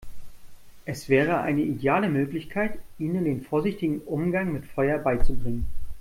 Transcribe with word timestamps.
Es 0.83 1.09
wäre 1.09 1.41
eine 1.41 1.61
ideale 1.61 2.09
Möglichkeit, 2.09 2.79
ihnen 2.97 3.23
den 3.23 3.41
vorsichtigen 3.43 3.99
Umgang 4.01 4.51
mit 4.51 4.65
Feuer 4.65 4.97
beizubringen. 4.97 5.67